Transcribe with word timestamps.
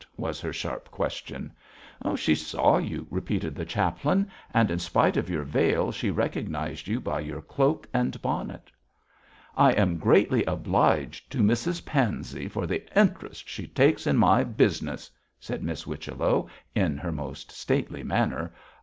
was 0.17 0.41
her 0.41 0.51
sharp 0.51 0.89
question. 0.89 1.53
'She 2.15 2.33
saw 2.33 2.79
you,' 2.79 3.05
repeated 3.11 3.53
the 3.53 3.63
chaplain; 3.63 4.27
'and 4.51 4.71
in 4.71 4.79
spite 4.79 5.15
of 5.15 5.29
your 5.29 5.43
veil 5.43 5.91
she 5.91 6.09
recognised 6.09 6.87
you 6.87 6.99
by 6.99 7.19
your 7.19 7.39
cloak 7.39 7.87
and 7.93 8.19
bonnet.' 8.19 8.71
'I 9.55 9.73
am 9.73 9.97
greatly 9.97 10.43
obliged 10.45 11.31
to 11.31 11.37
Mrs 11.43 11.85
Pansey 11.85 12.47
for 12.47 12.65
the 12.65 12.81
interest 12.99 13.47
she 13.47 13.67
takes 13.67 14.07
in 14.07 14.17
my 14.17 14.43
business,' 14.43 15.11
said 15.39 15.61
Miss 15.61 15.83
Whichello, 15.83 16.49
in 16.73 16.97
her 16.97 17.11
most 17.11 17.51
stately 17.51 18.01
manner. 18.01 18.51